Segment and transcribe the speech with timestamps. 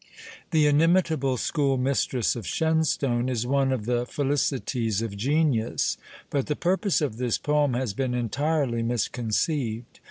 [0.49, 5.95] The inimitable "School Mistress" of Shenstone is one of the felicities of genius;
[6.31, 9.99] but the purpose of this poem has been entirely misconceived.